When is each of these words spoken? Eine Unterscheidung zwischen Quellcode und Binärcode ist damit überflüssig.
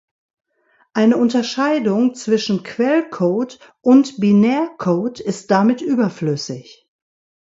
Eine 0.93 1.17
Unterscheidung 1.17 2.15
zwischen 2.15 2.63
Quellcode 2.63 3.59
und 3.81 4.19
Binärcode 4.19 5.19
ist 5.19 5.51
damit 5.51 5.81
überflüssig. 5.83 6.89